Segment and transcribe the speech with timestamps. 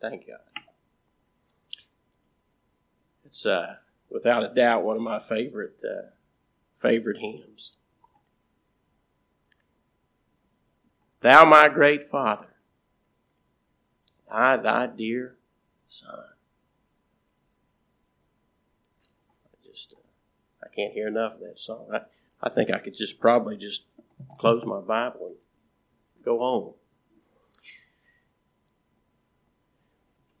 [0.00, 0.40] Thank God.
[3.24, 3.76] It's uh,
[4.10, 6.10] without a doubt one of my favorite uh,
[6.76, 7.72] favorite hymns.
[11.20, 12.48] Thou, my great Father,
[14.30, 15.36] I, thy dear
[15.88, 16.10] Son.
[19.46, 20.02] I just, uh,
[20.62, 21.86] I can't hear enough of that song.
[21.90, 22.00] I,
[22.42, 23.84] I think I could just probably just
[24.38, 25.34] close my Bible
[26.16, 26.74] and go home.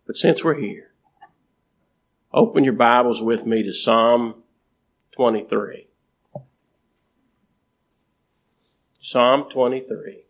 [0.06, 0.92] But since we're here,
[2.32, 4.42] open your Bibles with me to Psalm
[5.12, 5.88] 23.
[9.00, 10.24] Psalm 23.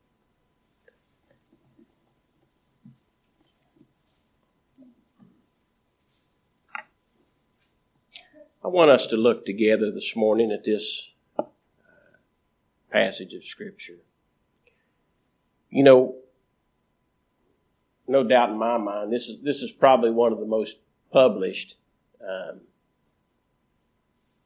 [8.64, 11.10] I want us to look together this morning at this
[12.95, 13.98] passage of Scripture.
[15.68, 16.14] You know,
[18.06, 20.78] no doubt in my mind, this is this is probably one of the most
[21.12, 21.76] published
[22.23, 22.60] um,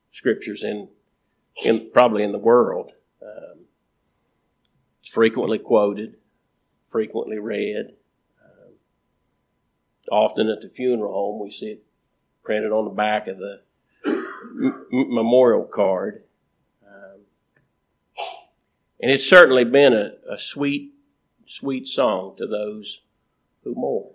[0.09, 0.89] scriptures in
[1.63, 2.93] in probably in the world.
[3.21, 3.67] Um,
[5.03, 6.17] it's frequently quoted,
[6.87, 7.93] frequently read.
[8.43, 8.73] Um,
[10.11, 11.85] often at the funeral home, we see it
[12.43, 13.61] printed on the back of the
[14.07, 16.23] m- memorial card.
[19.01, 20.93] And it's certainly been a, a sweet,
[21.47, 23.03] sweet song to those
[23.63, 24.15] who mourn.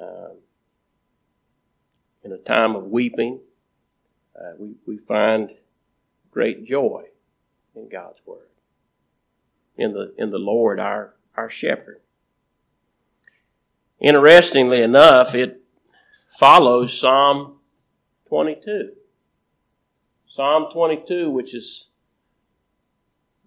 [0.00, 0.38] Um,
[2.22, 3.40] in a time of weeping,
[4.34, 5.52] uh, we, we find
[6.30, 7.04] great joy
[7.74, 8.48] in God's Word,
[9.76, 12.00] in the, in the Lord, our, our shepherd.
[14.00, 15.62] Interestingly enough, it
[16.38, 17.58] follows Psalm
[18.28, 18.92] 22.
[20.26, 21.88] Psalm 22, which is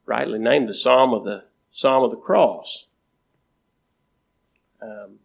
[0.09, 2.87] rightly named the Psalm of the Psalm of the Cross.
[4.81, 5.19] Um,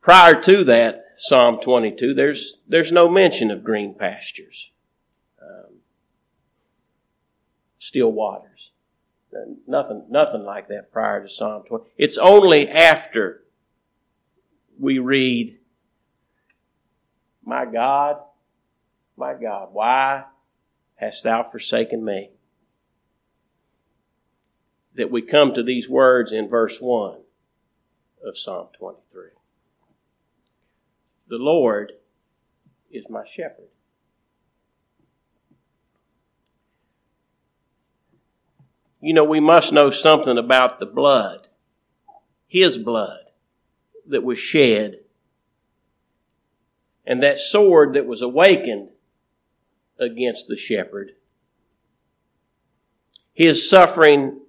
[0.00, 4.70] prior to that, Psalm 22, there's, there's no mention of green pastures,
[5.42, 5.78] um,
[7.78, 8.70] still waters.
[9.66, 11.86] Nothing, nothing like that prior to Psalm 20.
[11.96, 13.42] It's only after
[14.78, 15.58] we read
[17.44, 18.18] my God,
[19.16, 20.24] my God, why
[20.96, 22.30] hast thou forsaken me?
[24.94, 27.20] That we come to these words in verse 1
[28.24, 29.30] of Psalm 23.
[31.28, 31.92] The Lord
[32.90, 33.68] is my shepherd.
[39.00, 41.48] You know, we must know something about the blood,
[42.46, 43.20] His blood
[44.06, 45.00] that was shed
[47.06, 48.90] and that sword that was awakened
[49.98, 51.12] against the shepherd,
[53.32, 54.40] his suffering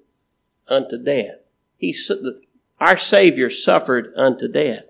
[0.68, 1.50] unto death.
[1.78, 1.96] He,
[2.80, 4.86] our Savior suffered unto death.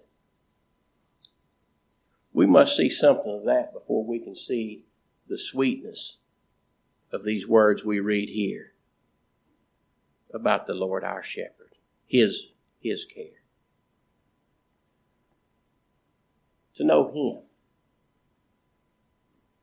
[2.33, 4.85] We must see something of that before we can see
[5.27, 6.17] the sweetness
[7.11, 8.73] of these words we read here
[10.33, 12.47] about the Lord our shepherd, his,
[12.79, 13.41] his care.
[16.75, 17.45] To know him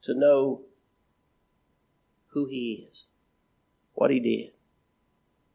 [0.03, 0.62] to know
[2.32, 3.06] who He is,
[3.94, 4.50] what He did,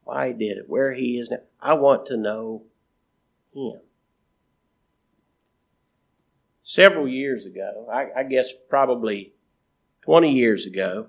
[0.03, 1.37] why He did it, where He is now.
[1.61, 2.63] I want to know
[3.53, 3.81] Him.
[6.63, 9.33] Several years ago, I, I guess probably
[10.01, 11.07] 20 years ago,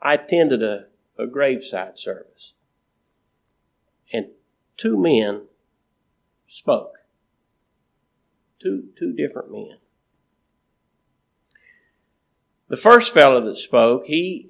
[0.00, 0.86] I attended a,
[1.18, 2.54] a graveside service.
[4.12, 4.28] And
[4.76, 5.42] two men
[6.46, 6.98] spoke.
[8.60, 9.78] Two, two different men.
[12.72, 14.48] The first fellow that spoke, he,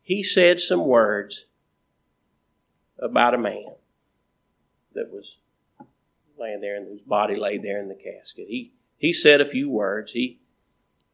[0.00, 1.44] he said some words
[2.98, 3.74] about a man
[4.94, 5.36] that was
[6.38, 8.46] laying there and whose body lay there in the casket.
[8.48, 10.12] He, he said a few words.
[10.12, 10.40] He,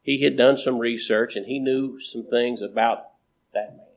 [0.01, 3.07] he had done some research and he knew some things about
[3.53, 3.87] that man.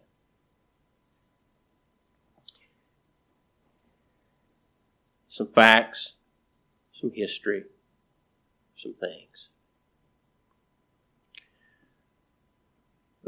[5.28, 6.16] Some facts,
[6.93, 7.66] some history,
[8.75, 9.49] some things.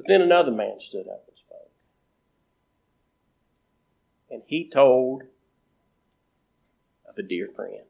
[0.00, 1.70] But then another man stood up and spoke.
[4.31, 5.25] And he told
[7.06, 7.85] of a dear friend.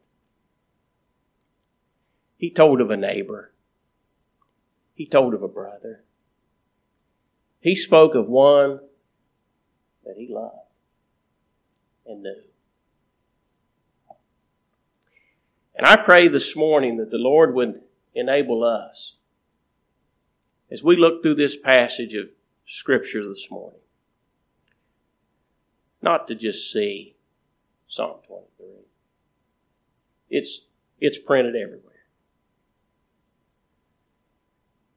[2.36, 3.52] He told of a neighbor.
[4.92, 6.02] He told of a brother.
[7.60, 8.80] He spoke of one
[10.04, 10.56] that he loved
[12.06, 12.42] and knew.
[15.76, 17.82] And I pray this morning that the Lord would
[18.16, 19.14] enable us
[20.70, 22.28] as we look through this passage of
[22.64, 23.80] Scripture this morning.
[26.00, 27.16] Not to just see
[27.88, 28.68] Psalm 23.
[30.30, 30.62] It's,
[31.00, 31.90] it's printed everywhere.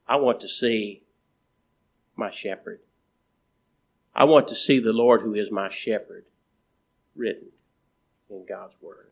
[0.07, 1.03] I want to see
[2.15, 2.81] my shepherd.
[4.15, 6.25] I want to see the Lord who is my shepherd
[7.15, 7.47] written
[8.29, 9.09] in God's Word.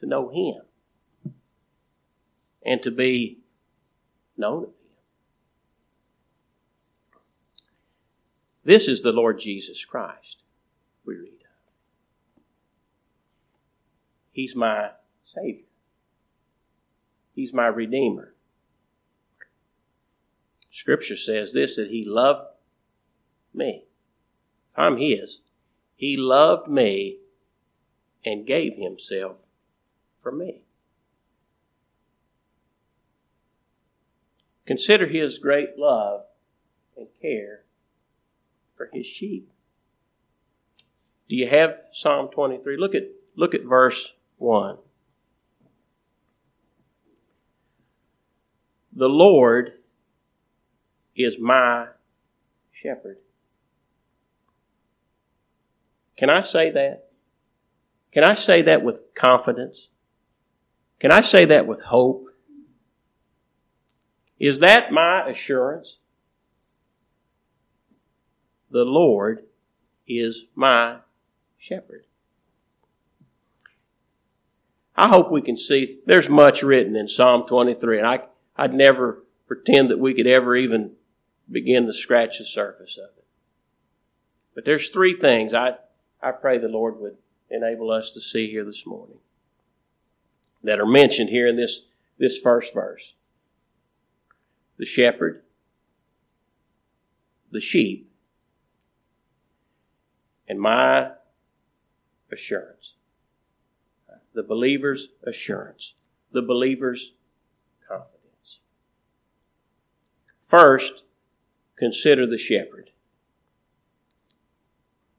[0.00, 0.67] To know Him
[2.68, 3.38] and to be
[4.36, 4.74] known of Him.
[8.62, 10.42] This is the Lord Jesus Christ,
[11.06, 11.72] we read of.
[14.30, 14.90] He's my
[15.24, 15.64] Savior.
[17.34, 18.34] He's my Redeemer.
[20.70, 22.50] Scripture says this that He loved
[23.54, 23.84] me.
[24.76, 25.40] I'm His.
[25.96, 27.20] He loved me
[28.26, 29.46] and gave Himself
[30.20, 30.60] for me.
[34.68, 36.24] Consider His great love
[36.94, 37.64] and care
[38.76, 39.50] for His sheep.
[41.26, 42.76] Do you have Psalm 23?
[42.76, 43.04] Look at,
[43.34, 44.76] look at verse 1.
[48.92, 49.72] The Lord
[51.16, 51.86] is my
[52.70, 53.16] shepherd.
[56.18, 57.08] Can I say that?
[58.12, 59.88] Can I say that with confidence?
[61.00, 62.27] Can I say that with hope?
[64.38, 65.98] Is that my assurance?
[68.70, 69.44] The Lord
[70.06, 70.98] is my
[71.56, 72.04] shepherd.
[74.96, 78.20] I hope we can see there's much written in Psalm 23, and I,
[78.56, 80.92] I'd never pretend that we could ever even
[81.50, 83.24] begin to scratch the surface of it.
[84.54, 85.76] But there's three things I,
[86.20, 87.16] I pray the Lord would
[87.48, 89.18] enable us to see here this morning
[90.62, 91.82] that are mentioned here in this,
[92.18, 93.14] this first verse.
[94.78, 95.42] The shepherd,
[97.50, 98.10] the sheep,
[100.48, 101.10] and my
[102.32, 102.94] assurance
[104.38, 105.94] the believer's assurance,
[106.30, 107.14] the believer's
[107.88, 108.60] confidence.
[110.42, 111.02] First,
[111.76, 112.90] consider the shepherd.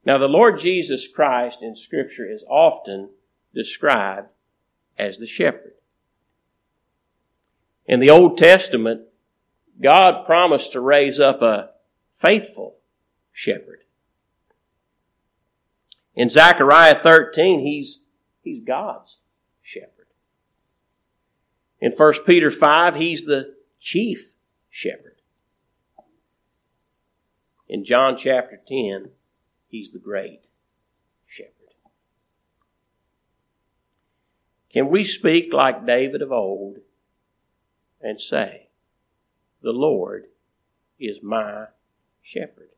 [0.06, 3.10] Now, the Lord Jesus Christ in Scripture is often
[3.54, 4.30] described
[4.98, 5.74] as the shepherd.
[7.86, 9.02] In the Old Testament,
[9.82, 11.70] God promised to raise up a
[12.14, 12.78] faithful
[13.32, 13.84] shepherd.
[16.16, 18.02] In Zechariah 13, he's
[18.42, 19.18] He's God's
[19.62, 20.08] shepherd.
[21.80, 24.34] In 1 Peter 5, he's the chief
[24.70, 25.22] shepherd.
[27.68, 29.12] In John chapter 10,
[29.68, 30.48] he's the great
[31.28, 31.54] shepherd.
[34.72, 36.80] Can we speak like David of old
[38.02, 38.69] and say,
[39.62, 40.28] The Lord
[41.00, 41.68] is my
[42.22, 42.70] shepherd?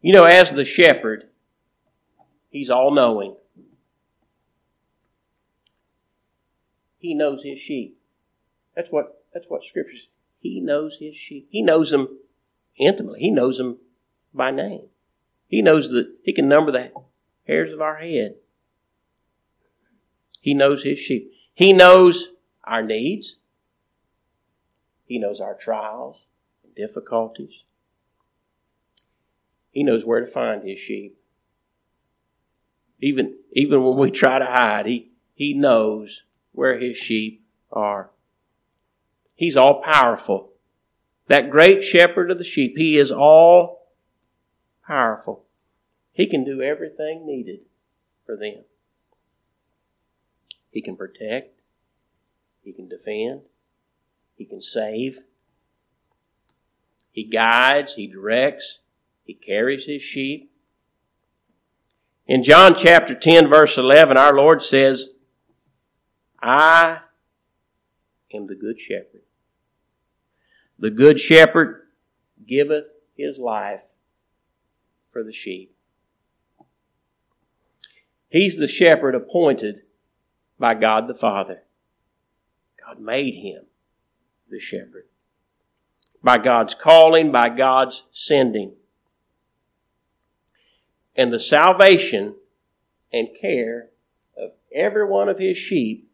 [0.00, 1.30] You know, as the shepherd,
[2.50, 3.36] He's all knowing.
[6.98, 7.98] He knows his sheep.
[8.74, 10.14] That's what that's what scripture says.
[10.40, 11.48] He knows his sheep.
[11.50, 12.18] He knows them
[12.76, 13.20] intimately.
[13.20, 13.78] He knows them
[14.34, 14.86] by name.
[15.46, 16.92] He knows that he can number the
[17.46, 18.34] hairs of our head.
[20.40, 21.32] He knows his sheep.
[21.54, 22.30] He knows
[22.64, 23.36] our needs.
[25.10, 26.18] He knows our trials
[26.62, 27.64] and difficulties.
[29.72, 31.18] He knows where to find his sheep.
[33.00, 38.10] Even, even when we try to hide, he, he knows where his sheep are.
[39.34, 40.52] He's all powerful.
[41.26, 43.88] That great shepherd of the sheep, he is all
[44.86, 45.42] powerful.
[46.12, 47.62] He can do everything needed
[48.24, 48.62] for them.
[50.70, 51.62] He can protect,
[52.62, 53.40] he can defend,
[54.40, 55.18] he can save,
[57.10, 58.78] he guides, he directs,
[59.22, 60.50] he carries his sheep.
[62.26, 65.10] In John chapter 10, verse 11, our Lord says,
[66.42, 67.00] I
[68.32, 69.24] am the good shepherd.
[70.78, 71.88] The good shepherd
[72.46, 73.82] giveth his life
[75.10, 75.76] for the sheep.
[78.30, 79.82] He's the shepherd appointed
[80.58, 81.64] by God the Father.
[82.82, 83.66] God made him
[84.50, 85.06] the shepherd.
[86.22, 88.72] By God's calling, by God's sending
[91.20, 92.34] and the salvation
[93.12, 93.90] and care
[94.36, 96.08] of every one of his sheep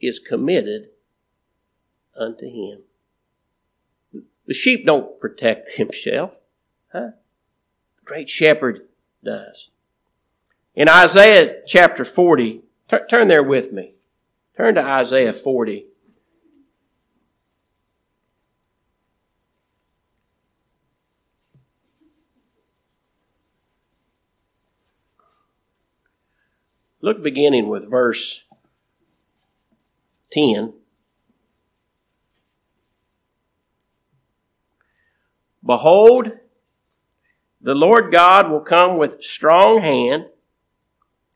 [0.00, 0.90] is committed
[2.16, 2.82] unto him.
[4.46, 6.40] The sheep don't protect himself,
[6.92, 7.10] huh?
[7.96, 8.86] The great shepherd
[9.24, 9.70] does.
[10.74, 13.94] In Isaiah chapter 40, t- turn there with me.
[14.56, 15.86] Turn to Isaiah 40.
[27.02, 28.44] Look beginning with verse
[30.30, 30.72] 10.
[35.66, 36.30] Behold,
[37.60, 40.26] the Lord God will come with strong hand,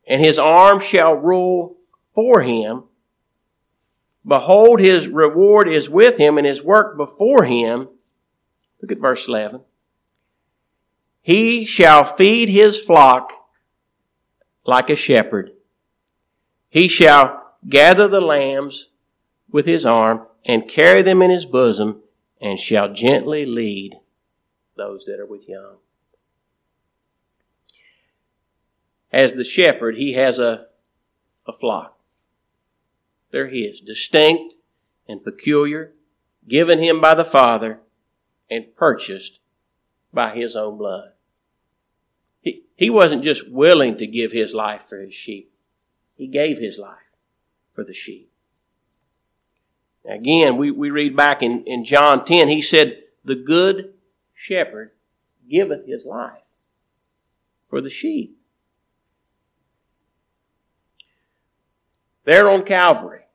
[0.07, 1.77] and his arm shall rule
[2.15, 2.85] for him.
[4.25, 7.89] Behold, his reward is with him, and his work before him.
[8.81, 9.63] Look at verse 11.
[11.23, 13.33] He shall feed his flock
[14.65, 15.56] like a shepherd.
[16.77, 18.91] He shall gather the lambs
[19.51, 22.03] with his arm and carry them in his bosom
[22.39, 23.95] and shall gently lead
[24.77, 25.77] those that are with young.
[29.11, 30.67] As the shepherd, he has a,
[31.47, 31.99] a flock.
[33.31, 34.57] They're his, distinct
[35.09, 35.95] and peculiar,
[36.47, 37.81] given him by the Father
[38.51, 39.41] and purchased
[40.13, 41.13] by his own blood.
[42.43, 45.55] He, he wasn't just willing to give his life for his sheep.
[46.17, 46.99] He gave his life
[47.73, 48.31] for the sheep.
[50.05, 53.95] Again, we, we read back in, in John 10, he said, The good
[54.35, 54.93] shepherd
[55.49, 56.43] giveth his life
[57.69, 58.39] for the sheep.
[62.25, 63.27] There on Calvary,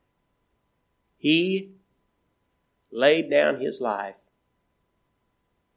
[1.17, 1.71] he
[2.91, 4.15] laid down his life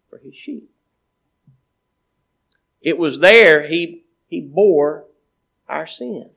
[0.08, 0.70] for his sheep.
[2.80, 5.06] It was there he, he bore
[5.68, 6.33] our sins.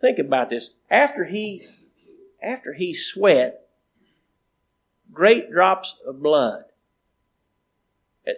[0.00, 0.74] Think about this.
[0.90, 1.66] After he,
[2.42, 3.66] after he sweat
[5.12, 6.64] great drops of blood,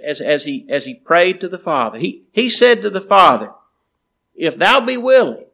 [0.04, 3.52] as, as he, as he prayed to the Father, he, he said to the Father,
[4.34, 5.46] if thou be willing,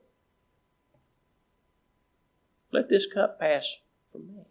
[2.71, 3.77] let this cup pass
[4.13, 4.43] from me.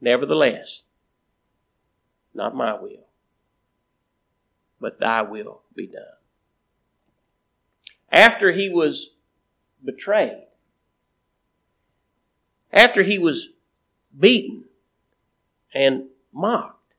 [0.00, 0.82] Nevertheless,
[2.34, 3.06] not my will,
[4.80, 6.21] but thy will be done.
[8.12, 9.10] After he was
[9.82, 10.44] betrayed,
[12.70, 13.48] after he was
[14.16, 14.66] beaten
[15.74, 16.92] and mocked,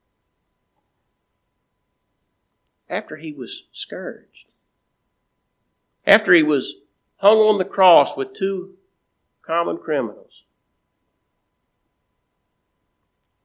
[2.89, 4.47] after he was scourged,
[6.05, 6.77] after he was
[7.17, 8.73] hung on the cross with two
[9.43, 10.45] common criminals,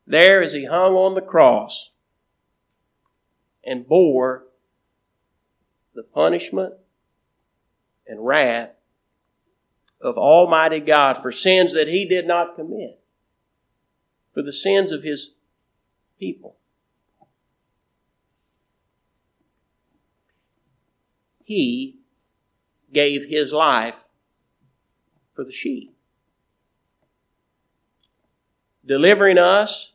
[0.07, 1.91] there as he hung on the cross
[3.63, 4.47] and bore
[5.95, 6.73] the punishment
[8.09, 8.79] and wrath
[10.01, 13.01] of Almighty God for sins that he did not commit,
[14.33, 15.31] for the sins of his
[16.19, 16.57] people.
[21.45, 21.97] He
[22.93, 24.05] gave his life
[25.33, 25.95] for the sheep,
[28.85, 29.93] delivering us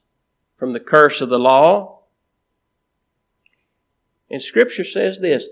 [0.55, 1.99] from the curse of the law.
[4.29, 5.49] And Scripture says this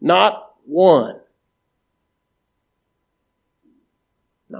[0.00, 1.19] not one,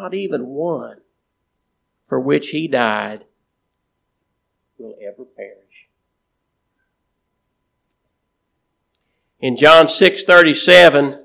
[0.00, 0.98] not even one,
[2.02, 3.24] for which he died
[4.78, 5.88] will ever perish.
[9.40, 11.22] In John 6:37,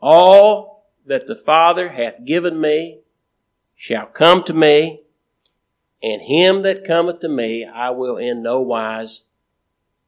[0.00, 3.00] all that the Father hath given me
[3.74, 5.02] shall come to me,
[6.00, 9.24] and him that cometh to me I will in no wise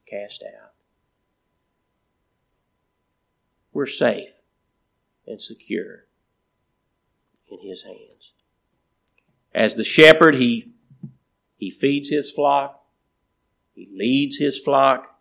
[0.05, 0.71] cast out.
[3.73, 4.41] We're safe
[5.27, 6.08] and secure
[7.51, 8.31] in his hands.
[9.53, 10.71] As the shepherd, he,
[11.57, 12.83] he feeds his flock,
[13.73, 15.19] he leads his flock,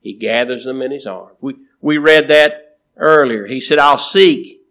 [0.00, 1.38] he gathers them in his arms.
[1.42, 3.46] We, we read that earlier.
[3.46, 4.62] He said, I'll seek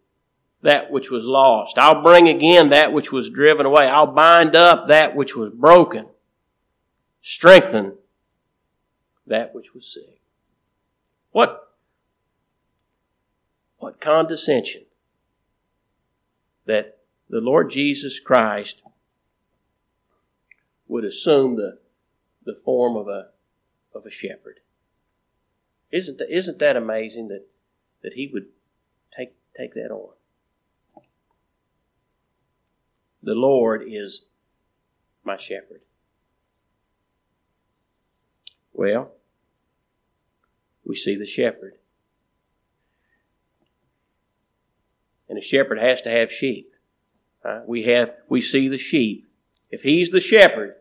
[0.62, 1.78] that which was lost.
[1.78, 3.88] I'll bring again that which was driven away.
[3.88, 6.08] I'll bind up that which was broken.
[7.22, 7.98] Strengthen
[9.28, 10.22] that which was sick.
[11.32, 11.74] What,
[13.78, 14.85] what condescension
[16.66, 18.82] that the Lord Jesus Christ
[20.88, 21.80] would assume the,
[22.44, 23.30] the form of a,
[23.94, 24.60] of a shepherd.
[25.92, 27.48] Isn't that, isn't that amazing that,
[28.04, 28.48] that he would
[29.16, 30.14] take, take that on?
[33.24, 34.26] The Lord is
[35.24, 35.82] my shepherd.
[38.72, 39.12] Well,
[40.86, 41.78] we see the shepherd.
[45.36, 46.72] And a shepherd has to have sheep.
[47.68, 49.28] We have we see the sheep.
[49.70, 50.76] If he's the shepherd,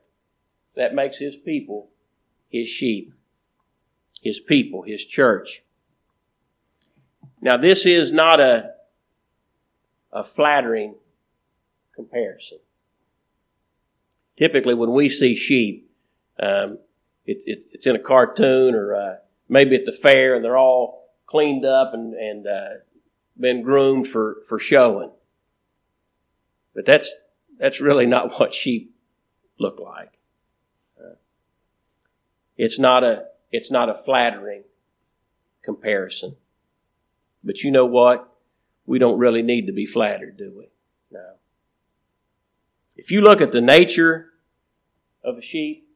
[0.76, 1.90] that makes his people
[2.48, 3.12] his sheep.
[4.22, 5.64] His people, his church.
[7.40, 8.74] Now this is not a
[10.12, 10.94] a flattering
[11.96, 12.58] comparison.
[14.36, 15.90] Typically, when we see sheep,
[16.38, 16.78] um,
[17.26, 19.14] it, it, it's in a cartoon or uh,
[19.48, 22.68] maybe at the fair and they're all cleaned up and, and uh,
[23.38, 25.10] been groomed for, for showing.
[26.74, 27.16] But that's,
[27.58, 28.94] that's really not what sheep
[29.58, 30.14] look like.
[32.56, 34.64] It's not a, it's not a flattering
[35.62, 36.36] comparison.
[37.42, 38.30] But you know what?
[38.86, 40.68] We don't really need to be flattered, do we?
[41.10, 41.34] No.
[42.96, 44.32] If you look at the nature
[45.22, 45.88] of a sheep,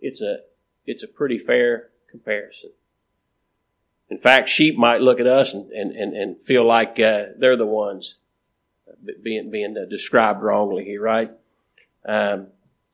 [0.00, 0.38] it's a,
[0.84, 2.70] it's a pretty fair comparison.
[4.08, 7.56] In fact, sheep might look at us and, and, and, and feel like uh, they're
[7.56, 8.16] the ones
[9.22, 11.30] being, being uh, described wrongly here, right?
[12.06, 12.48] Um,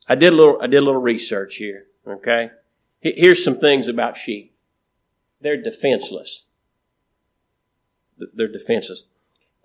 [0.07, 2.49] I did a little, I did a little research here, okay?
[2.99, 4.55] Here's some things about sheep.
[5.41, 6.45] They're defenseless.
[8.33, 9.03] They're defenseless.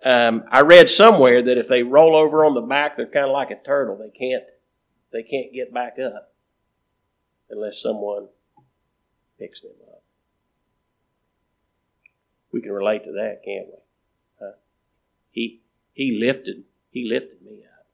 [0.03, 3.31] Um, I read somewhere that if they roll over on the back, they're kind of
[3.31, 3.97] like a turtle.
[3.97, 4.43] They can't,
[5.11, 6.33] they can't get back up
[7.49, 8.27] unless someone
[9.37, 9.98] picks them up.
[12.51, 13.79] We can relate to that, can't we?
[14.39, 14.51] Huh?
[15.31, 15.61] He
[15.93, 17.85] he lifted he lifted me up.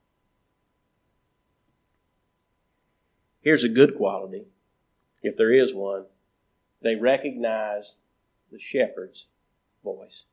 [3.40, 4.46] Here's a good quality,
[5.22, 6.06] if there is one.
[6.82, 7.96] They recognize
[8.50, 9.26] the shepherd's
[9.84, 10.24] voice.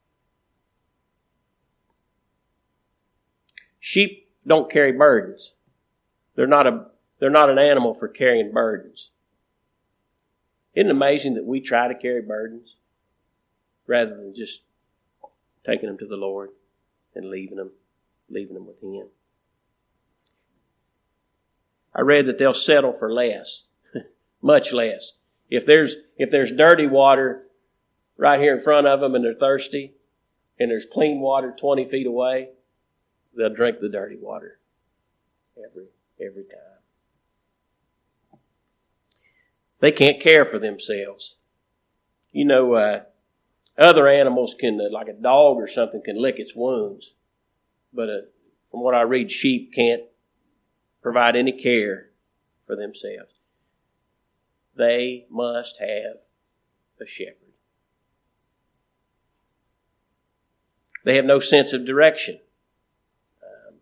[3.79, 5.53] Sheep don't carry burdens.
[6.35, 6.85] They're not a
[7.19, 9.09] they're not an animal for carrying burdens.
[10.73, 12.72] Isn't it amazing that we try to carry burdens
[13.87, 14.61] rather than just
[15.65, 16.49] taking them to the Lord
[17.15, 17.71] and leaving them,
[18.29, 19.07] leaving them with Him?
[21.95, 23.65] I read that they'll settle for less,
[24.41, 25.13] much less.
[25.49, 27.43] If there's if there's dirty water
[28.17, 29.93] right here in front of them and they're thirsty,
[30.59, 32.49] and there's clean water 20 feet away,
[33.35, 34.59] they'll drink the dirty water
[35.57, 35.87] every
[36.19, 38.39] every time.
[39.79, 41.35] They can't care for themselves.
[42.31, 43.01] You know, uh,
[43.77, 47.13] other animals can, uh, like a dog or something, can lick its wounds.
[47.91, 48.17] But uh,
[48.71, 50.03] from what I read, sheep can't
[51.01, 52.09] provide any care
[52.65, 53.33] for themselves.
[54.75, 56.17] They must have
[56.99, 57.37] a shepherd.
[61.03, 62.39] They have no sense of direction.
[63.43, 63.75] Um,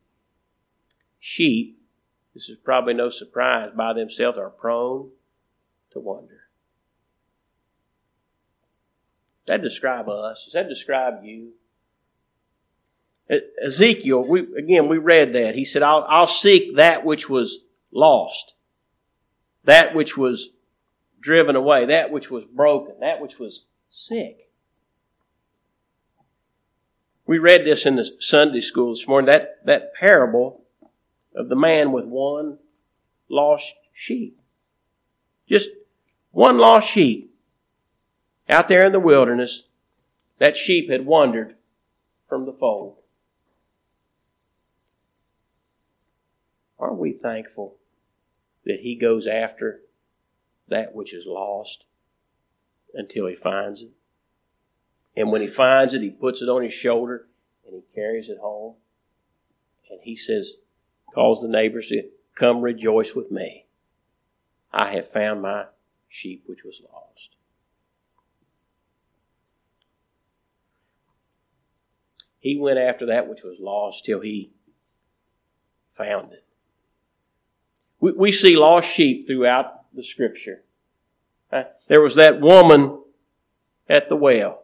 [1.19, 1.79] sheep,
[2.33, 5.11] this is probably no surprise, by themselves are prone
[5.91, 6.41] to wonder.
[9.45, 10.45] Does that describe us?
[10.45, 11.53] Does that describe you?
[13.63, 15.55] Ezekiel, we, again, we read that.
[15.55, 18.53] He said, I'll, I'll seek that which was lost,
[19.63, 20.49] that which was
[21.19, 24.49] driven away, that which was broken, that which was sick.
[27.25, 30.63] We read this in the Sunday school this morning, that, that parable
[31.33, 32.57] of the man with one
[33.29, 34.37] lost sheep.
[35.47, 35.69] Just
[36.31, 37.30] one lost sheep
[38.51, 39.63] out there in the wilderness.
[40.37, 41.55] That sheep had wandered
[42.27, 42.97] from the fold.
[46.77, 47.77] Aren't we thankful
[48.65, 49.81] that He goes after
[50.67, 51.85] that which is lost
[52.93, 53.91] until He finds it?
[55.15, 57.27] And when He finds it, He puts it on His shoulder
[57.65, 58.75] and He carries it home.
[59.89, 60.55] And He says,
[61.13, 63.65] calls the neighbors to come rejoice with me.
[64.73, 65.65] I have found my
[66.09, 67.35] sheep which was lost.
[72.41, 74.51] He went after that which was lost till he
[75.91, 76.43] found it.
[77.99, 80.63] We, we see lost sheep throughout the scripture.
[81.51, 82.99] Uh, there was that woman
[83.87, 84.63] at the well.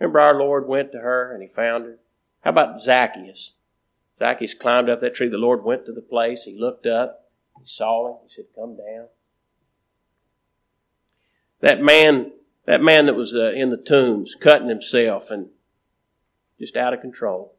[0.00, 1.98] Remember our Lord went to her and he found her?
[2.40, 3.52] How about Zacchaeus?
[4.18, 5.28] Zacchaeus climbed up that tree.
[5.28, 6.44] The Lord went to the place.
[6.44, 7.30] He looked up.
[7.60, 8.16] He saw him.
[8.26, 9.08] He said, Come down.
[11.60, 12.32] That man,
[12.64, 15.50] that man that was uh, in the tombs, cutting himself and
[16.58, 17.54] just out of control.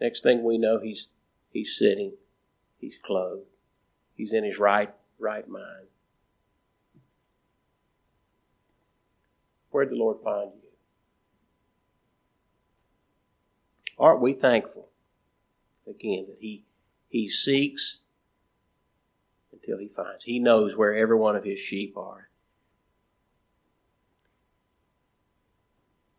[0.00, 1.08] Next thing we know, he's
[1.50, 2.12] he's sitting,
[2.78, 3.46] he's clothed,
[4.14, 5.86] he's in his right right mind.
[9.70, 10.68] Where'd the Lord find you?
[13.98, 14.88] Aren't we thankful
[15.86, 16.64] again that He
[17.08, 18.00] He seeks
[19.52, 20.24] until he finds.
[20.24, 22.27] He knows where every one of his sheep are.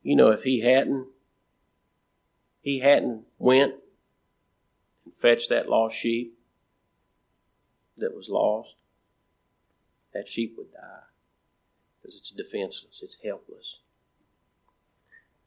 [0.10, 1.06] You know, if he hadn't,
[2.64, 3.76] he hadn't went
[5.06, 6.36] and fetched that lost sheep
[7.96, 8.78] that was lost,
[10.12, 11.04] that sheep would die
[12.02, 13.82] because it's defenseless, it's helpless.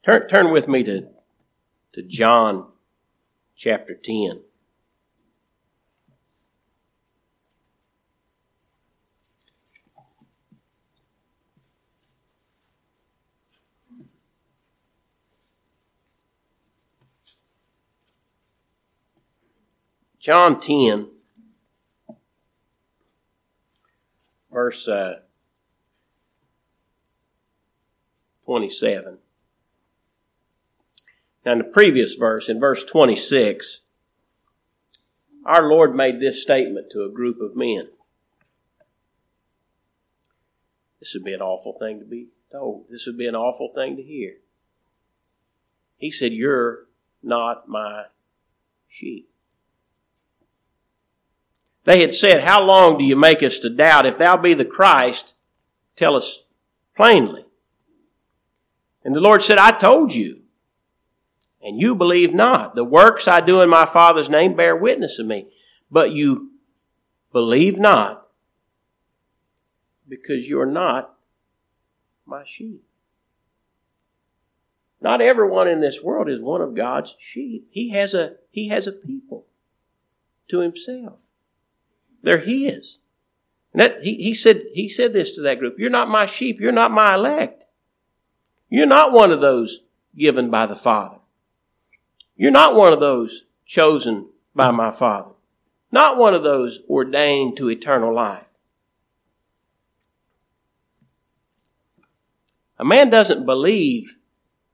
[0.05, 1.09] Turn, turn with me to,
[1.91, 2.67] to John
[3.57, 4.43] chapter 10.
[20.23, 21.09] John 10,
[24.53, 25.15] verse uh,
[28.45, 29.17] 27.
[31.45, 33.81] Now, in the previous verse, in verse 26,
[35.45, 37.89] our Lord made this statement to a group of men.
[41.01, 42.85] This would be an awful thing to be told.
[42.89, 44.35] This would be an awful thing to hear.
[45.97, 46.85] He said, You're
[47.21, 48.05] not my
[48.87, 49.27] sheep.
[51.85, 54.05] They had said, How long do you make us to doubt?
[54.05, 55.33] If thou be the Christ,
[55.95, 56.43] tell us
[56.95, 57.45] plainly.
[59.03, 60.41] And the Lord said, I told you,
[61.61, 62.75] and you believe not.
[62.75, 65.47] The works I do in my Father's name bear witness of me,
[65.91, 66.51] but you
[67.31, 68.27] believe not
[70.07, 71.15] because you're not
[72.25, 72.83] my sheep.
[75.01, 77.67] Not everyone in this world is one of God's sheep.
[77.71, 79.45] He has a, he has a people
[80.47, 81.19] to himself.
[82.23, 82.99] They're his.
[83.73, 85.75] And that, he, he said, he said this to that group.
[85.77, 86.59] You're not my sheep.
[86.59, 87.65] You're not my elect.
[88.69, 89.81] You're not one of those
[90.17, 91.17] given by the Father.
[92.35, 95.31] You're not one of those chosen by my Father.
[95.91, 98.45] Not one of those ordained to eternal life.
[102.79, 104.17] A man doesn't believe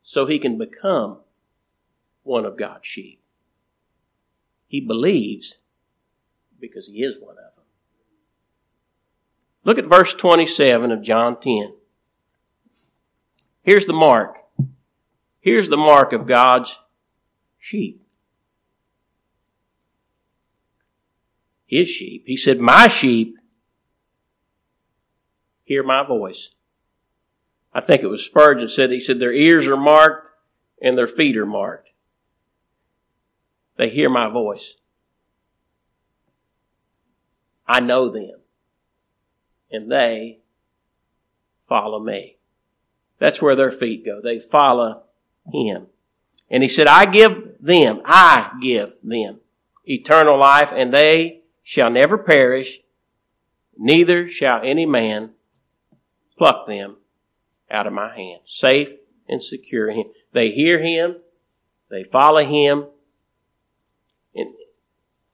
[0.02, 1.20] so he can become
[2.24, 3.22] one of God's sheep.
[4.68, 5.58] He believes
[6.60, 7.64] because he is one of them.
[9.64, 11.74] Look at verse 27 of John 10.
[13.64, 14.38] Here's the mark.
[15.40, 16.80] Here's the mark of God's
[17.58, 18.02] sheep.
[21.66, 22.24] His sheep.
[22.26, 23.38] He said, My sheep
[25.64, 26.50] hear my voice.
[27.72, 30.32] I think it was Spurgeon said, he said, their ears are marked
[30.82, 31.92] and their feet are marked.
[33.78, 34.78] They hear my voice.
[37.70, 38.40] I know them.
[39.72, 40.40] And they
[41.68, 42.38] follow me.
[43.20, 44.20] That's where their feet go.
[44.20, 45.04] They follow
[45.54, 45.86] him.
[46.50, 49.42] And he said, I give them, I give them
[49.86, 52.80] eternal life, and they shall never perish,
[53.78, 55.32] neither shall any man
[56.40, 56.98] pluck them
[57.70, 58.42] out of my hand.
[58.46, 58.94] Safe
[59.28, 60.06] and secure him.
[60.32, 61.18] They hear him,
[61.92, 62.88] they follow him,
[64.34, 64.56] and,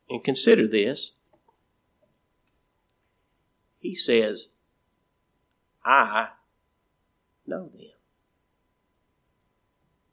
[0.09, 1.13] and consider this.
[3.85, 4.47] He says,
[5.85, 6.29] I
[7.45, 7.91] know them.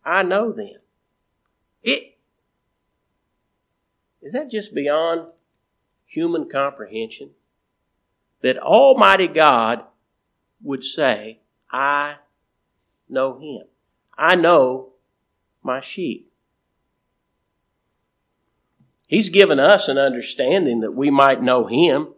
[0.05, 0.77] I know them.
[1.83, 2.19] It
[4.21, 5.29] is that just beyond
[6.05, 7.31] human comprehension
[8.43, 9.85] that Almighty God
[10.63, 12.17] would say, I
[13.09, 13.69] know him.
[14.19, 14.91] I know
[15.63, 16.31] my sheep.
[19.07, 22.09] He's given us an understanding that we might know him.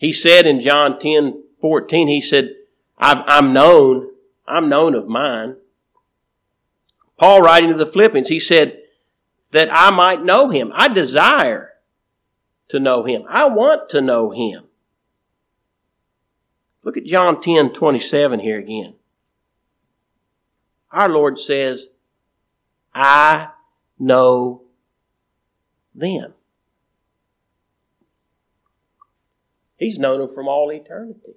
[0.00, 2.54] He said in John 10 14, he said,
[2.98, 4.08] I'm known,
[4.48, 5.56] I'm known of mine.
[7.18, 8.78] Paul writing to the Philippians, he said,
[9.50, 10.72] that I might know him.
[10.74, 11.74] I desire
[12.68, 13.24] to know him.
[13.28, 14.64] I want to know him.
[16.82, 18.94] Look at John 10 27 here again.
[20.90, 21.90] Our Lord says,
[22.94, 23.48] I
[23.98, 24.62] know
[25.94, 26.32] them.
[29.80, 31.36] He's known them from all eternity.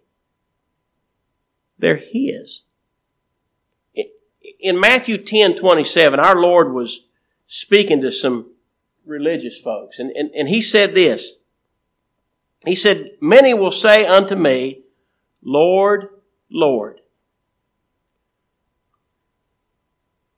[1.79, 2.63] They're His.
[4.59, 7.05] In Matthew 10 27, our Lord was
[7.47, 8.51] speaking to some
[9.05, 11.37] religious folks, and, and, and He said this.
[12.65, 14.83] He said, Many will say unto me,
[15.41, 16.09] Lord,
[16.51, 16.99] Lord.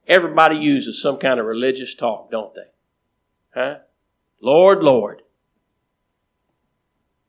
[0.07, 2.69] Everybody uses some kind of religious talk, don't they?
[3.55, 3.77] Huh?
[4.39, 5.23] Lord, Lord.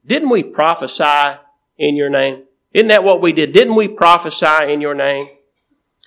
[0.06, 1.38] Didn't we prophesy
[1.76, 2.44] in your name?
[2.72, 3.52] Isn't that what we did?
[3.52, 5.28] Didn't we prophesy in your name?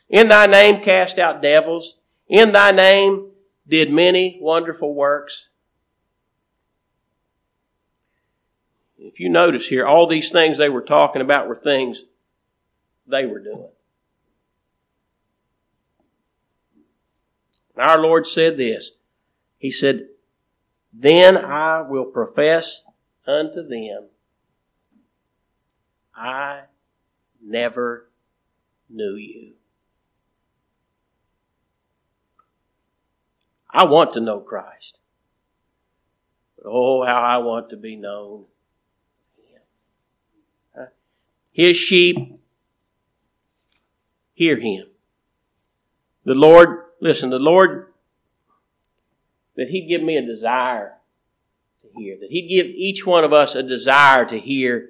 [0.08, 1.96] In thy name cast out devils.
[2.28, 3.32] In thy name
[3.68, 5.50] did many wonderful works.
[8.98, 12.04] If you notice here, all these things they were talking about were things
[13.08, 13.70] they were doing.
[17.78, 18.92] Our Lord said this.
[19.58, 20.08] He said,
[20.94, 22.84] Then I will profess
[23.30, 24.08] unto them,
[26.16, 26.62] I
[27.42, 28.10] never
[28.90, 29.54] knew you.
[33.72, 34.98] I want to know Christ.
[36.58, 38.46] But oh, how I want to be known
[41.60, 42.40] his sheep
[44.34, 44.88] hear him.
[46.24, 47.88] The Lord, listen, the Lord,
[49.58, 50.99] that He'd give me a desire
[51.96, 54.90] hear, that He'd give each one of us a desire to hear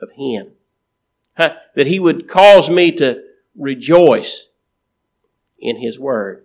[0.00, 0.52] of Him,
[1.36, 1.54] huh?
[1.74, 3.22] that He would cause me to
[3.56, 4.48] rejoice
[5.58, 6.44] in His Word.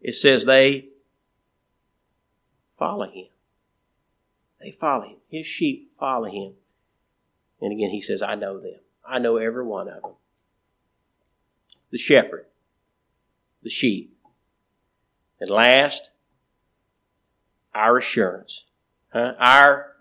[0.00, 0.88] It says they
[2.78, 3.26] follow Him.
[4.60, 5.16] They follow Him.
[5.28, 6.54] His sheep follow Him.
[7.60, 8.80] And again, He says, I know them.
[9.06, 10.12] I know every one of them.
[11.90, 12.46] The shepherd,
[13.62, 14.16] the sheep.
[15.40, 16.10] And last,
[17.74, 18.64] our assurance,
[19.12, 19.32] huh?
[19.38, 19.96] our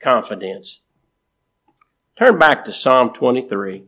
[0.00, 0.80] confidence.
[2.18, 3.84] Turn back to Psalm 23.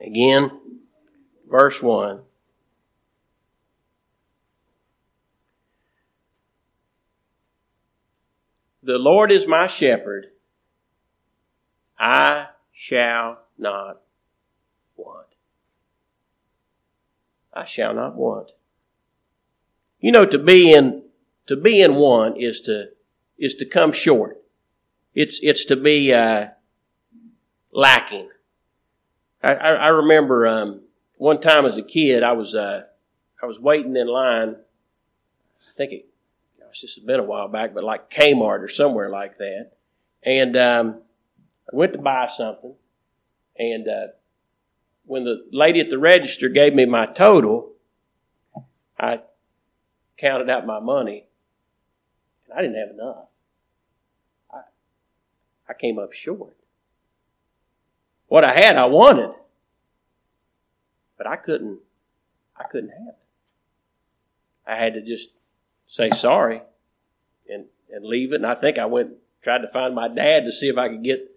[0.00, 0.50] Again,
[1.48, 2.20] verse 1.
[8.82, 10.26] The Lord is my shepherd.
[11.98, 14.02] I shall not
[14.96, 15.28] want.
[17.52, 18.50] I shall not want.
[20.00, 21.03] You know, to be in
[21.46, 22.90] to be in one is to
[23.38, 24.42] is to come short.
[25.14, 26.48] It's it's to be uh,
[27.72, 28.30] lacking.
[29.42, 30.80] I, I, I remember um,
[31.16, 32.84] one time as a kid, I was uh,
[33.42, 34.56] I was waiting in line.
[34.56, 36.06] I think it,
[36.60, 39.72] gosh, this has been a while back, but like Kmart or somewhere like that,
[40.22, 41.02] and um,
[41.72, 42.74] I went to buy something,
[43.58, 44.06] and uh,
[45.04, 47.72] when the lady at the register gave me my total,
[48.98, 49.20] I
[50.16, 51.26] counted out my money,
[52.44, 53.28] and I didn't have enough.
[54.52, 54.60] I,
[55.68, 56.56] I came up short.
[58.28, 59.34] What I had, I wanted,
[61.16, 61.80] but I couldn't.
[62.56, 63.18] I couldn't have it.
[64.66, 65.30] I had to just
[65.86, 66.62] say sorry
[67.48, 68.36] and and leave it.
[68.36, 71.04] And I think I went tried to find my dad to see if I could
[71.04, 71.30] get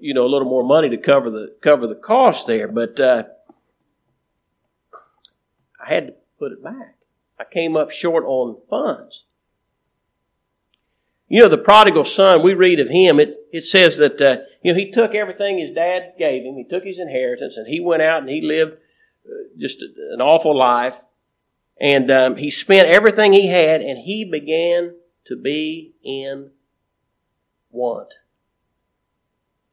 [0.00, 2.68] you know a little more money to cover the cover the cost there.
[2.68, 3.24] But uh,
[5.84, 6.96] I had to put it back.
[7.38, 9.24] I came up short on funds.
[11.34, 14.72] You know, the prodigal son, we read of him, it, it says that, uh, you
[14.72, 18.02] know, he took everything his dad gave him, he took his inheritance, and he went
[18.02, 18.74] out and he lived
[19.26, 21.02] uh, just an awful life.
[21.80, 24.94] And um, he spent everything he had, and he began
[25.24, 26.52] to be in
[27.68, 28.14] want.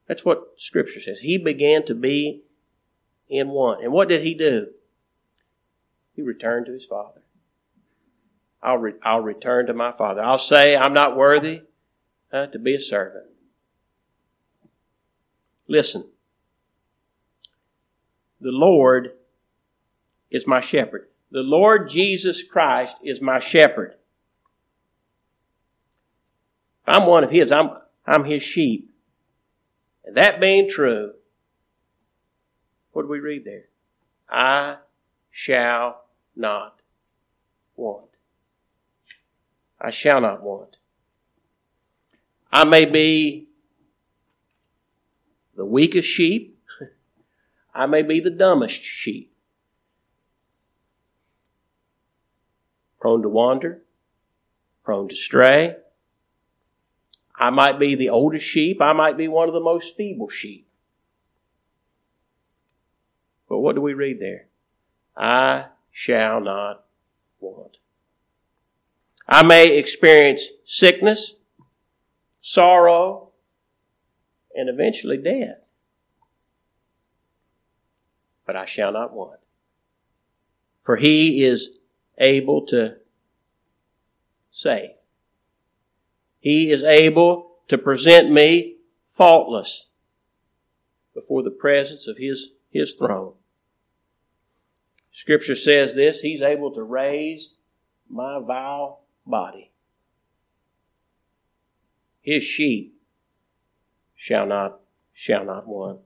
[0.08, 1.20] That's what Scripture says.
[1.20, 2.42] He began to be
[3.30, 3.84] in want.
[3.84, 4.72] And what did he do?
[6.16, 7.21] He returned to his father.
[8.64, 10.22] I'll, re- I'll return to my father.
[10.22, 11.64] I'll say, I'm not worthy
[12.32, 13.26] uh, to be a servant.
[15.68, 16.06] Listen.
[18.42, 19.12] The Lord
[20.32, 21.08] is my shepherd.
[21.30, 23.96] The Lord Jesus Christ is my shepherd.
[26.86, 27.70] I'm one of his, I'm,
[28.06, 28.92] I'm his sheep.
[30.04, 31.14] And that being true,
[32.92, 33.66] what do we read there?
[34.30, 34.78] I
[35.30, 36.04] shall
[36.36, 36.82] not
[37.76, 38.11] want.
[39.84, 40.78] I shall not want.
[42.54, 43.48] I may be
[45.56, 46.60] the weakest sheep.
[47.74, 49.34] I may be the dumbest sheep.
[53.00, 53.82] Prone to wander,
[54.84, 55.78] prone to stray.
[57.36, 58.80] I might be the oldest sheep.
[58.80, 60.68] I might be one of the most feeble sheep.
[63.50, 64.46] But what do we read there?
[65.18, 66.86] I shall not
[67.40, 67.78] want.
[69.28, 71.36] I may experience sickness,
[72.42, 73.30] sorrow,
[74.56, 75.70] and eventually death.
[78.46, 79.40] But I shall not want.
[80.82, 81.70] For he is
[82.18, 82.98] able to
[84.52, 84.92] save.
[86.40, 89.88] He is able to present me faultless
[91.14, 93.34] before the presence of his, his throne.
[95.14, 97.52] Scripture says this, He's able to raise
[98.10, 99.72] my vile body.
[102.22, 102.94] His sheep
[104.16, 104.80] shall not,
[105.14, 106.02] shall not want.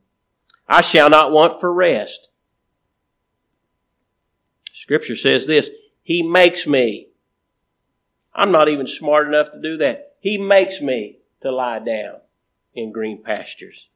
[0.68, 2.30] I shall not want for rest.
[4.72, 5.70] Scripture says this,
[6.02, 7.10] He makes me.
[8.34, 10.16] I'm not even smart enough to do that.
[10.20, 12.16] He makes me to lie down
[12.74, 13.90] in green pastures.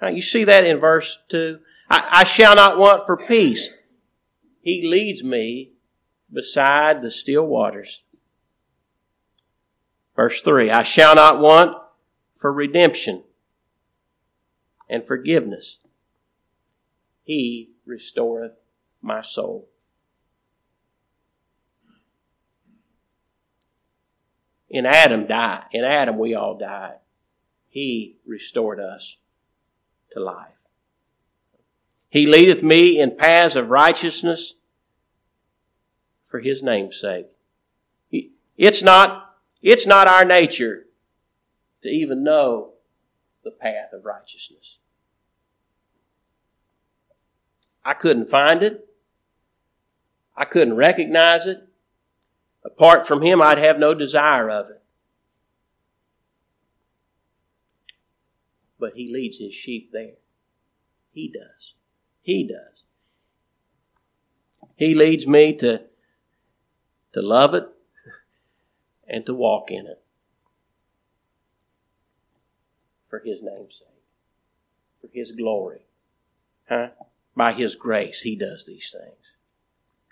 [0.00, 1.60] Now, you see that in verse 2?
[1.88, 3.72] I, I shall not want for peace.
[4.60, 5.72] He leads me
[6.32, 8.02] beside the still waters.
[10.16, 11.76] Verse 3 I shall not want
[12.36, 13.22] for redemption
[14.88, 15.78] and forgiveness.
[17.22, 18.52] He restoreth
[19.00, 19.68] my soul.
[24.68, 25.64] In Adam die.
[25.72, 26.96] In Adam we all died.
[27.68, 29.16] He restored us
[30.12, 30.46] to life.
[32.08, 34.54] He leadeth me in paths of righteousness
[36.24, 37.26] for his name's sake.
[38.56, 39.29] It's not
[39.62, 40.86] It's not our nature
[41.82, 42.72] to even know
[43.44, 44.78] the path of righteousness.
[47.84, 48.86] I couldn't find it.
[50.36, 51.66] I couldn't recognize it.
[52.64, 54.82] Apart from Him, I'd have no desire of it.
[58.78, 60.16] But He leads His sheep there.
[61.12, 61.74] He does.
[62.22, 62.84] He does.
[64.76, 65.82] He leads me to,
[67.12, 67.68] to love it
[69.10, 70.00] and to walk in it
[73.08, 73.88] for His name's sake,
[75.00, 75.80] for His glory.
[76.68, 76.90] Huh?
[77.36, 79.16] By His grace, He does these things.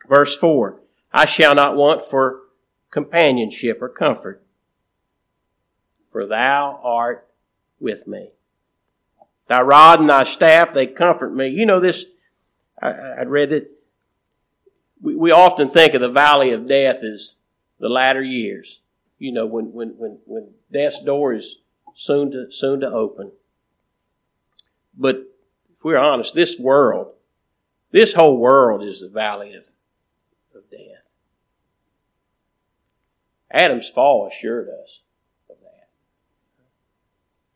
[0.07, 0.81] Verse 4
[1.13, 2.41] I shall not want for
[2.91, 4.43] companionship or comfort,
[6.11, 7.29] for Thou art
[7.79, 8.31] with me.
[9.47, 11.49] Thy rod and thy staff, they comfort me.
[11.49, 12.05] You know this,
[12.83, 13.71] I, I read it.
[15.01, 17.37] We, we often think of the valley of death as
[17.79, 18.81] the latter years.
[19.19, 21.57] You know, when, when, when, when death's door is
[21.95, 23.33] soon to, soon to open.
[24.97, 25.17] But
[25.77, 27.15] if we're honest, this world,
[27.91, 29.67] this whole world is the valley of,
[30.55, 31.11] of death.
[33.51, 35.03] Adam's fall assured us
[35.49, 35.89] of that.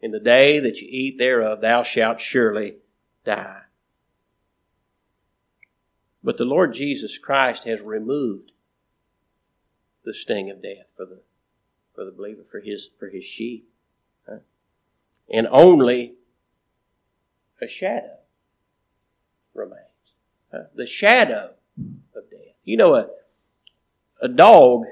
[0.00, 2.76] in the day that you eat thereof, thou shalt surely
[3.24, 3.62] die.
[6.24, 8.52] But the Lord Jesus Christ has removed
[10.04, 11.20] the sting of death for the,
[11.94, 13.68] for the believer, for his, for his sheep.
[15.32, 16.14] And only
[17.60, 18.18] a shadow
[19.54, 19.80] remains.
[20.74, 21.54] The shadow
[22.14, 22.56] of death.
[22.64, 23.06] You know, a,
[24.20, 24.84] a dog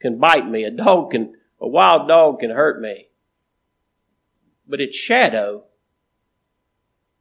[0.00, 0.64] can bite me.
[0.64, 3.10] A dog can, a wild dog can hurt me
[4.70, 5.64] but its shadow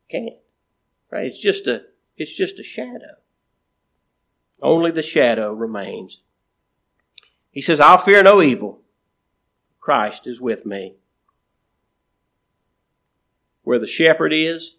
[0.10, 0.36] can't.
[1.12, 1.26] Right?
[1.26, 3.18] It's just a it's just a shadow.
[4.62, 6.24] Only the shadow remains.
[7.52, 8.82] He says, I'll fear no evil.
[9.80, 10.96] Christ is with me.
[13.64, 14.76] Where the shepherd is,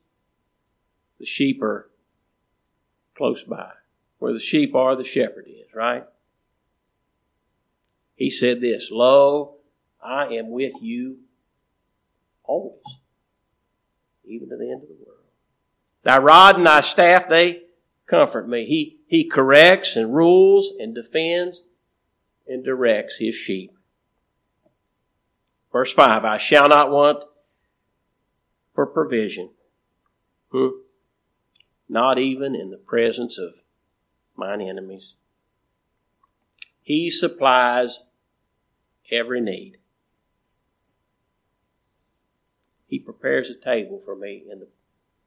[1.18, 1.90] the sheep are
[3.16, 3.70] close by.
[4.18, 6.04] Where the sheep are, the shepherd is, right?
[8.14, 9.56] He said this, Lo,
[10.02, 11.18] I am with you
[12.44, 12.80] always,
[14.24, 15.20] even to the end of the world.
[16.02, 17.62] Thy rod and thy staff, they
[18.06, 18.66] comfort me.
[18.66, 21.64] He, he corrects and rules and defends
[22.50, 23.72] and directs his sheep.
[25.72, 27.24] Verse 5 I shall not want
[28.74, 29.50] for provision,
[30.50, 30.68] hmm?
[31.88, 33.62] not even in the presence of
[34.36, 35.14] mine enemies.
[36.82, 38.02] He supplies
[39.12, 39.76] every need.
[42.88, 44.68] He prepares a table for me in the,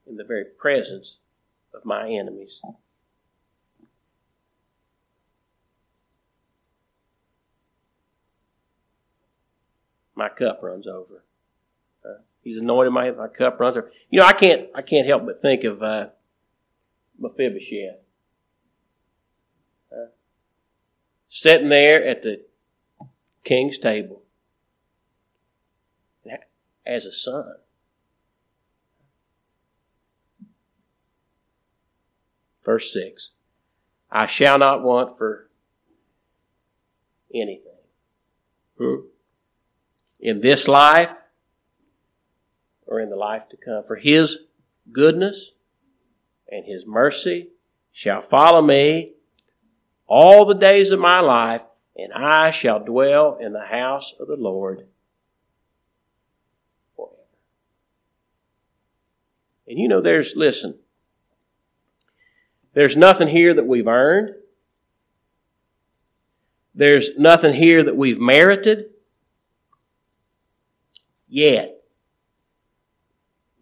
[0.05, 1.19] in the very presence
[1.73, 2.59] of my enemies.
[10.23, 11.25] My cup runs over.
[12.05, 13.91] Uh, he's anointed my my cup runs over.
[14.09, 16.11] You know, I can't I can't help but think of uh,
[17.19, 17.97] Mephibosheth.
[19.91, 20.11] Uh,
[21.27, 22.45] sitting there at the
[23.43, 24.21] king's table
[26.85, 27.55] as a son.
[32.63, 33.31] Verse 6
[34.09, 35.49] I shall not want for
[37.35, 37.73] anything.
[38.77, 39.07] Hmm?
[40.23, 41.11] In this life
[42.87, 43.83] or in the life to come.
[43.83, 44.39] For his
[44.91, 45.51] goodness
[46.49, 47.49] and his mercy
[47.91, 49.13] shall follow me
[50.07, 51.63] all the days of my life,
[51.95, 54.87] and I shall dwell in the house of the Lord
[59.73, 60.75] And you know, there's, listen,
[62.73, 64.35] there's nothing here that we've earned.
[66.75, 68.91] There's nothing here that we've merited.
[71.33, 71.83] Yet,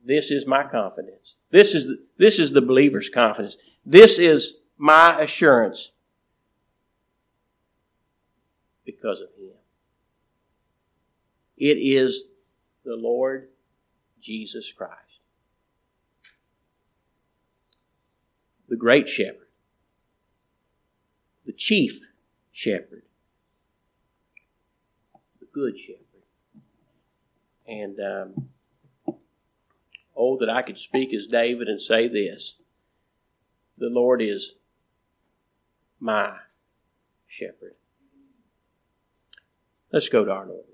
[0.04, 1.36] this is my confidence.
[1.52, 3.56] This is the, this is the believer's confidence.
[3.86, 5.94] This is my assurance
[8.86, 9.54] because of Him.
[11.56, 12.24] It is
[12.84, 13.48] the Lord
[14.20, 15.12] Jesus Christ.
[18.72, 19.50] the great shepherd,
[21.46, 22.08] the chief
[22.54, 23.04] shepherd,
[25.42, 26.11] the good shepherd.
[27.72, 28.50] And um,
[30.14, 32.56] oh, that I could speak as David and say this
[33.78, 34.56] the Lord is
[36.02, 36.34] my
[37.28, 37.76] shepherd.
[39.94, 40.66] Let's go to our Lord.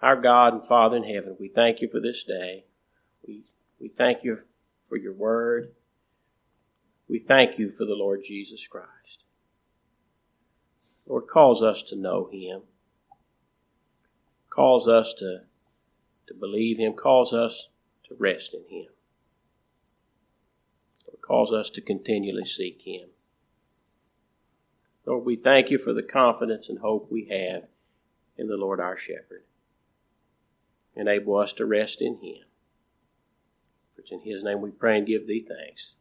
[0.00, 2.64] Our God and Father in heaven, we thank you for this day.
[3.24, 3.42] We,
[3.80, 4.40] we thank you
[4.88, 5.70] for your word.
[7.08, 9.01] We thank you for the Lord Jesus Christ.
[11.06, 12.62] Lord, calls us to know him,
[14.50, 15.42] calls us to,
[16.28, 17.68] to believe him, calls us
[18.08, 18.88] to rest in him,
[21.06, 23.08] Lord, calls us to continually seek him.
[25.04, 27.64] Lord, we thank you for the confidence and hope we have
[28.38, 29.44] in the Lord our shepherd.
[30.94, 32.44] Enable us to rest in him.
[33.94, 35.94] For it's in his name we pray and give thee thanks.